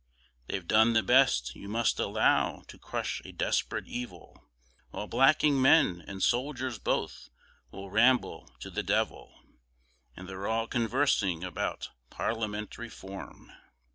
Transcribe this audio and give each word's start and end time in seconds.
They've 0.47 0.67
done 0.67 0.93
the 0.93 1.03
best 1.03 1.53
you 1.55 1.69
must 1.69 1.99
allow 1.99 2.61
to 2.69 2.79
crush 2.79 3.21
a 3.23 3.31
desperate 3.31 3.87
evil, 3.87 4.49
While 4.89 5.05
Blacking 5.05 5.61
men 5.61 6.03
and 6.07 6.23
Soldiers 6.23 6.79
both 6.79 7.29
will 7.69 7.91
ramble 7.91 8.49
to 8.61 8.71
the 8.71 8.81
devil 8.81 9.43
And 10.17 10.27
they're 10.27 10.47
all 10.47 10.65
conversing 10.65 11.43
about 11.43 11.91
Parliament 12.09 12.79
Reform. 12.79 13.51